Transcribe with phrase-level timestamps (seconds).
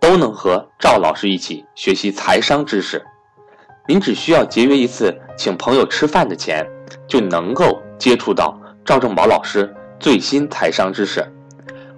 [0.00, 3.04] 都能和赵老师一起学习财商知识，
[3.86, 6.66] 您只需要节约一次请朋友吃饭的钱，
[7.06, 11.24] 就能够接触到赵正宝老师最新财商知识。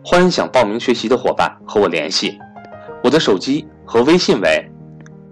[0.04, 2.38] 欢迎想报名学习的伙伴和我联系，
[3.04, 4.70] 我的手机和微信为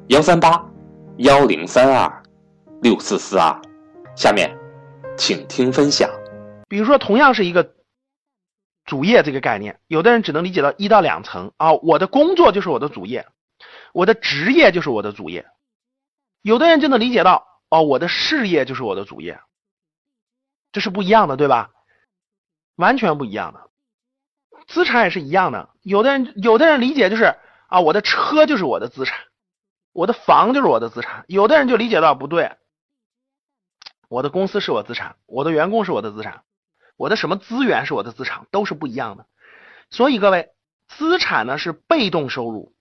[0.09, 0.63] 幺三八
[1.17, 2.23] 幺零三二
[2.83, 3.55] 六四四二。
[4.15, 4.55] 下面，
[5.17, 6.09] 请听分享。
[6.69, 7.78] 比如说，同样是一个。
[8.89, 13.27] 主业这个概念，有的人只能理解到一到两层啊，我的工作就是我的主业，
[13.93, 15.47] 我的职业就是我的主业。
[16.41, 19.41] 有的人就能理解到哦，我的事业就是我的主业，
[20.73, 21.71] 这是不一样的，对吧？
[22.77, 23.69] 完全不一样的。
[24.67, 27.35] 资产也是一样的，有的人有的人理解就是
[27.69, 29.19] 啊，我的车就是我的资产，
[29.93, 31.27] 我的房就是我的资产。
[31.29, 32.57] 有的人就理解到不对，
[34.09, 36.43] 我的公司是我资产，我的员工是我的资产。
[36.99, 39.25] 我的什么资源是我的资产，都是不一样的。
[39.89, 40.49] 所以各位，
[40.89, 42.75] 资产呢是被动收入，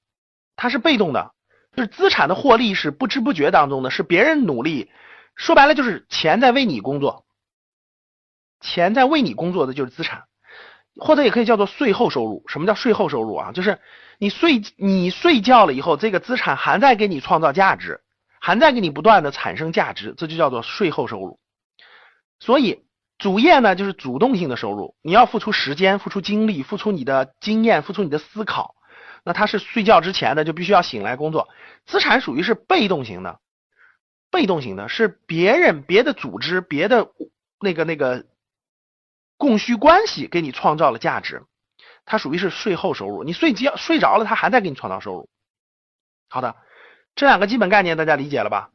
[0.55, 1.33] 它是被动的，
[1.75, 4.89] 就是资产的获利是不知不觉当中的，是别人努力。
[5.35, 7.27] 说白了就是钱在为你工作，
[8.59, 10.23] 钱在为你工作的就是资产，
[10.95, 12.43] 或者也可以叫做税后收入。
[12.47, 13.51] 什么叫税后收入啊？
[13.51, 13.79] 就是
[14.17, 18.01] 你睡你睡觉了以后，这个资产还在给你创造价值，
[18.41, 21.39] 还在给你不断的产生价值，这就叫做税后收入。
[22.39, 22.86] 所以。
[23.17, 28.75] 主业呢，就是主动性的收入，你要付出时间、付出精力、付出你的经验、付出你的思考。
[29.23, 31.49] 那他是睡觉之前的，就必须要醒来工作。
[31.85, 33.39] 资产属于是被动型的，
[34.29, 37.09] 被动型的是别人、别的组织、别的
[37.59, 38.25] 那个那个
[39.37, 41.43] 供需关系给你创造了价值，
[42.05, 43.23] 它属于是税后收入。
[43.23, 45.27] 你睡觉睡着了，他还在给你创造收入。
[46.29, 46.55] 好的，
[47.15, 48.69] 这两个基本概念大家理解了吧？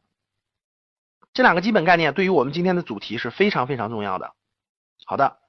[1.33, 4.33] 这两个基本概念对于我们今天的主题是非常非常重要的。
[5.05, 5.39] 好的，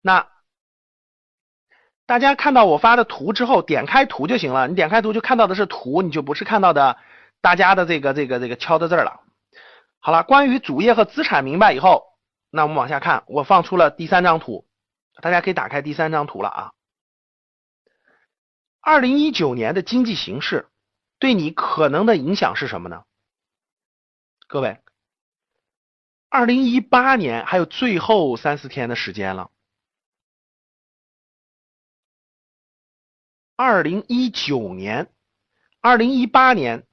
[0.00, 0.28] 那
[2.06, 4.68] 大家看到我发的图之后，点开图就行了。
[4.68, 6.96] 你点开图就看到的是图，你就不是看到的
[7.40, 9.20] 大家的这个这个这个敲的字了。
[9.98, 12.04] 好了，关于主业和资产明白以后，
[12.50, 14.66] 那我们往下看，我放出了第三张图，
[15.20, 16.72] 大家可以打开第三张图了啊。
[18.80, 20.68] 二零一九年的经济形势
[21.18, 23.02] 对你可能的影响是什么呢？
[24.46, 24.80] 各位。
[26.30, 29.50] 二零一八年还有最后三四天的时间了。
[33.56, 35.10] 二零一九年、
[35.80, 36.86] 二零一八年，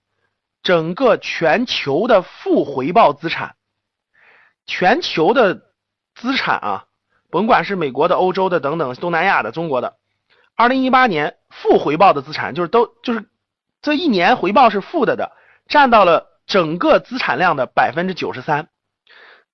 [0.64, 3.56] 整个全球的负回报资产，
[4.66, 5.62] 全球的
[6.16, 6.86] 资产啊，
[7.30, 9.98] 甭管是美国的、欧洲的等等、东南亚的、中国的，
[10.56, 13.30] 二零一八年负回报的资产，就是都就是
[13.82, 15.34] 这一年回报是负的的，
[15.68, 18.70] 占到了整个资产量的百分之九十三。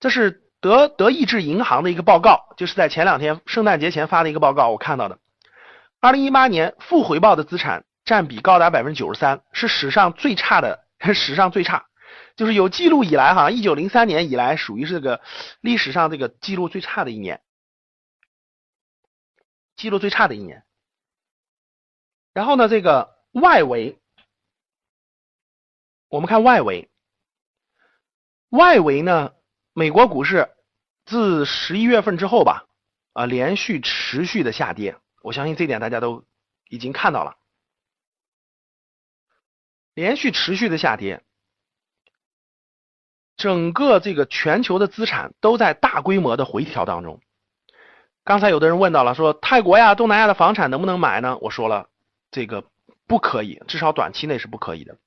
[0.01, 5.19] 这是德德意志银行的一个报告，就是在前两天圣诞节前发的一个报告，我看到的。
[6.00, 11.85] 二零一八年负回报的资产占比高达百分之九十三，是史上最差的， 史上最差，
[12.35, 15.22] 就是有记录以来哈，一九零三年以来属于这个
[15.62, 17.39] 历史上这个记录最差的一年，
[19.75, 20.63] 记录最差的一年。
[22.33, 24.00] 然后呢，这个外围，
[26.09, 26.89] 我们看外围，
[28.50, 29.33] 外围呢？
[29.73, 30.49] 美国股市
[31.05, 32.65] 自十一月份之后吧，
[33.13, 36.25] 啊，连续持续的下跌，我相信这点大家都
[36.67, 37.37] 已经看到了，
[39.93, 41.23] 连续持续的下跌，
[43.37, 47.21] 整个这个全球的资产都在大规模的回调当中。
[48.23, 51.38] 刚才有的人问到了，说泰国呀、东南亚的房产能不能买呢？
[51.39, 51.89] 我说了，
[52.29, 52.65] 这个
[53.07, 54.97] 不可以，至少短期内是不可以的。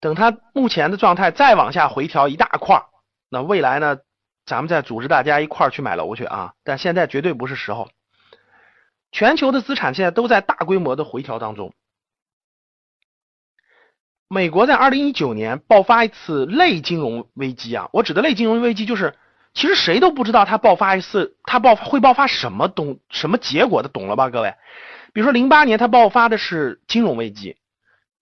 [0.00, 2.84] 等它目前的状态再往下回调一大块。
[3.28, 3.98] 那未来呢？
[4.46, 6.54] 咱们再组织大家一块儿去买楼去啊！
[6.64, 7.90] 但现在绝对不是时候。
[9.12, 11.74] 全球的资产现在都在大规模的回调当中。
[14.26, 17.90] 美国在二零一九年爆发一次类金融危机啊！
[17.92, 19.14] 我指的类金融危机就是，
[19.52, 24.54] 其实谁都不知道它爆发一次，它爆会爆发什么东什么结果的，懂了吧，各位？
[25.12, 27.58] 比如说零八年它爆发的是金融危机，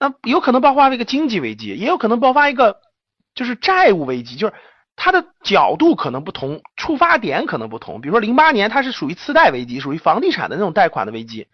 [0.01, 2.81] 那有可能爆发一个经济危机，也有可能爆发一个
[3.37, 4.55] 就是债务危机，就是。
[4.97, 8.01] 它的角度可能不同，触发点可能不同。
[8.01, 11.47] 比如说零八年它是属于次贷危机，属于房地产的那种贷款的危机，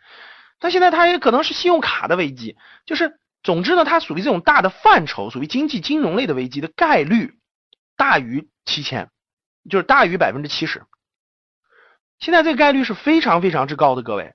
[0.60, 2.56] 但现在它也可能是信用卡的危机。
[2.86, 7.34] 就是总之呢，它属于这种大的范畴，属于经济金融类的危机的概率
[7.96, 9.10] 大于七千，
[9.68, 10.84] 就是大于百分之七十。
[12.20, 14.34] 现在这个概率是非常非常之高的，各位，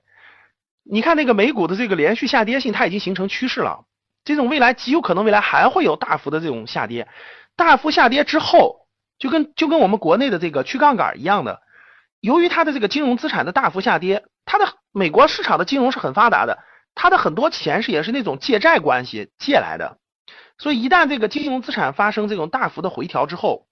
[0.84, 3.86] 你看那个美股的这个连续下跌性，它已经形成趋势了。
[4.24, 7.08] 这种未来极有可能未来还会有大幅的这种下跌，
[7.56, 8.87] 大幅下跌之后，
[9.18, 11.60] 就跟就跟我们国内的这个去杠杆一样的，
[12.20, 16.58] 由于它的这个金融资产的大幅下跌，它的美国市场的金融是很发达的，
[16.94, 19.98] 它的很多钱是也是那种借债关系借来的，
[20.58, 23.66] 所以一旦这个金融资产发生这种大幅的回调之后，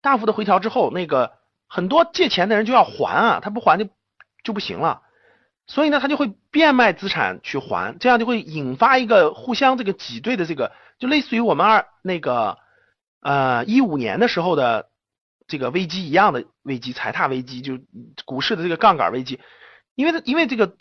[0.00, 1.40] 大幅的回调之后，那个。
[1.74, 3.88] 很多借钱的人就要还啊，他不还就
[4.44, 5.00] 就不行了，
[5.66, 12.58] 所以呢，他就会变卖资产去还，这样就会引发一个互相这个挤兑的这个，就类似于我们二那个
[13.22, 14.90] 呃一五年的时候的
[15.48, 17.78] 这个危机一样的危机，踩踏危机，就
[18.26, 19.40] 股市的这个杠杆危机，
[19.94, 20.76] 因为因为这个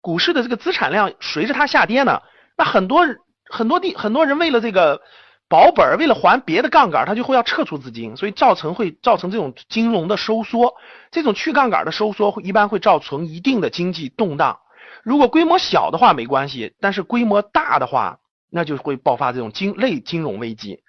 [0.00, 2.22] 股市的这个资产量随着它下跌呢，
[2.56, 3.02] 那很多
[3.48, 5.00] 很多地很多人为了这个。
[5.48, 10.74] 保本为了还别的杠杆，他就会要撤出资金，所以造成会造成这种金融的收缩。
[11.10, 14.60] 这种去杠杆的收缩会一般会造成一定的经济动荡。
[15.04, 20.82] 如果规模小的话没关系，但是规模大的话，那就会爆发这种金类金融危机。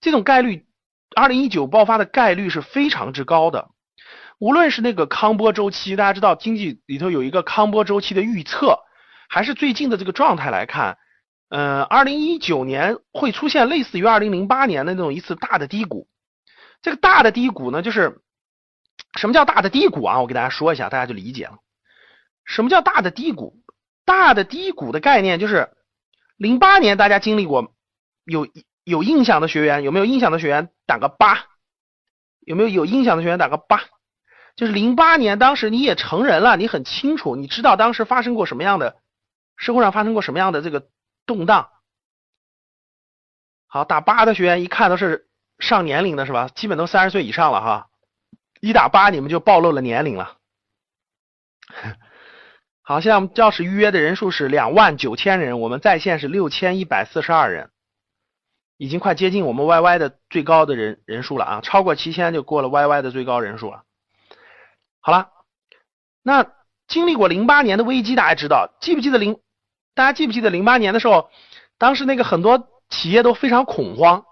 [0.00, 0.66] 这种概率，
[1.14, 3.70] 二零一九爆发的概率是非常之高的。
[4.38, 8.80] 无论是那个康波周期，大家知道经济里头有一个康波周期的预测，
[9.28, 10.98] 还是最近的这个状态来看。
[11.48, 16.08] 嗯，二零一九年会出现类似于二零零八年的那种一次大的低谷。
[16.82, 18.20] 这个大的低谷呢，就是
[19.16, 20.20] 什么叫大的低谷啊？
[20.20, 21.58] 我给大家说一下，大家就理解了。
[22.44, 23.62] 什么叫大的低谷？
[24.04, 25.70] 大的低谷的概念就是
[26.36, 27.72] 零八年大家经历过，
[28.24, 31.44] 有一有印象的学员有没有印象的学员打个八？
[32.40, 33.82] 有没有有印象的学员打个八？
[34.54, 38.96] 就是零八年当时你也成人了，你很清楚，你知道当时发生过什么样的
[39.56, 40.88] 社会上发生过什么样的这个。
[41.28, 41.70] 动荡，
[43.66, 45.26] 好打八的学员一看都是
[45.58, 46.48] 上年龄的是吧？
[46.54, 47.88] 基本都三十岁以上了哈，
[48.60, 50.36] 一打八你们就暴露了年龄了。
[52.82, 57.72] 好，现在我们教室预约的人数是两万九千人，我们在线是六千一百四十二人，
[58.76, 63.82] 已经快接近我们 YY 的最高的人人数了啊，超过七千就过了 YY 的最高人数了。
[65.00, 65.28] 好了，
[66.22, 66.46] 那
[66.88, 69.38] 经历过零八年的危机，大家知道，记不记得零？
[69.94, 71.30] 大家记不记得零八年的时候，
[71.78, 74.24] 当时那个很多企业都非常恐慌。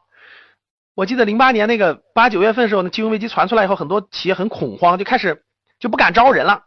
[0.95, 5.43] 我记得零八年那个八九月份的时候，那金融危机传出来以后，很多企业很恐慌，就开始
[5.81, 6.63] 就不敢招人了，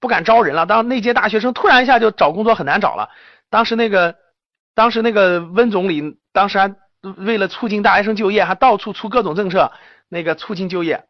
[0.00, 0.66] 不敢招人了。
[0.66, 3.08] 当那届大学生突然一下就找工作很难找了。
[3.48, 4.16] 当时那个，
[4.74, 9.72] 当时那个温总理当时还为了促进大学生就业，还到处出各种政策，
[10.08, 11.08] 那个促进就业，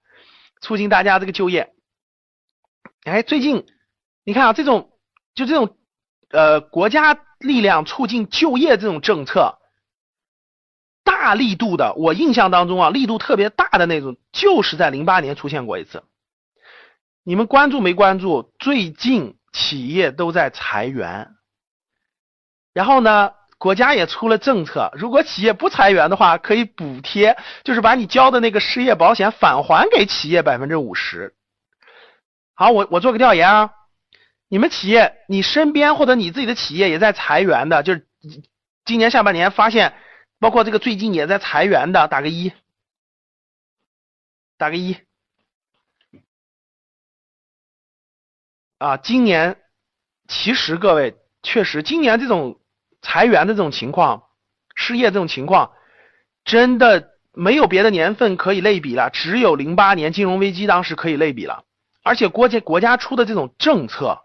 [0.60, 1.72] 促进大家这个就业。
[3.04, 3.66] 哎，最近
[4.24, 4.92] 你看啊，这种
[5.34, 5.76] 就这种
[6.30, 7.24] 呃国家。
[7.40, 9.58] 力量促进就业这种政策，
[11.02, 16.04] 大力度的，我印象当中啊，力度特别大的那种，就是在零八年出现过一次。
[17.22, 18.52] 你们关注没关注？
[18.58, 21.34] 最近企业都在裁员，
[22.74, 31.34] 然后呢，国家也出了政策，如果企业不裁员的话，可以补贴，就是把你交的那个失业保险返还给企业百分之五十。
[32.54, 33.74] 好，我我做个调研啊。
[34.48, 38.08] 你们企业，你身边或者你自己的企业也在裁员的，就是
[38.86, 39.94] 今年下半年发现，
[40.38, 42.52] 包括这个最近也在裁员的，打个一，
[44.56, 44.96] 打个一。
[48.78, 49.60] 啊，今年
[50.28, 52.59] 其实各位确实，今年这种
[53.02, 54.24] 裁员的这种情况，
[54.74, 55.72] 失业这种情况，
[56.44, 61.64] 真的没有别的年份可以类比了，只有零八年金融危机当时可以类比了，
[62.02, 64.22] 而且国家国家出的这种政策。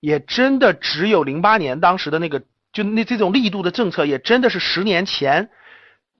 [0.00, 2.42] 也真的只有零八年当时的那个，
[2.74, 5.48] 就那这种力度的政策，也真的是十年前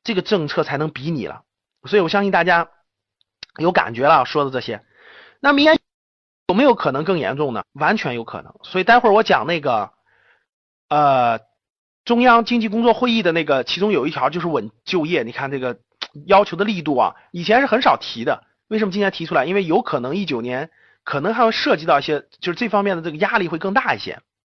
[0.03, 1.43] 这个政策才能比拟了。
[1.87, 2.71] 所以我相信大家
[3.59, 4.83] 有感觉了，说的这些。
[5.39, 5.79] 那明年
[6.49, 7.63] 有没有可能更严重呢？
[7.75, 8.55] 完全有可能。
[8.63, 9.91] 所以待会儿我讲那个，
[10.89, 11.41] 呃，
[12.05, 15.23] 中央经济工作会议的那个，其中有一条就是稳就业。
[15.23, 15.79] 你看这个
[16.27, 19.45] 要求的力度啊，以前是很少提的，为什么今年提出来？
[19.47, 20.71] 因为有可能一九年。
[21.07, 24.21] 可能还会涉及到一些，就是这方面的这个压力会更大一些。